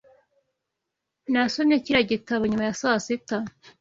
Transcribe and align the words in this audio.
Nasomye 1.31 1.75
kiriya 1.83 2.09
gitabo 2.11 2.41
nyuma 2.49 2.67
ya 2.67 2.75
saa 2.81 2.99
sita. 3.05 3.37